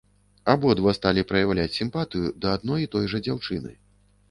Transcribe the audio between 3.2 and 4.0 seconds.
дзяўчыны.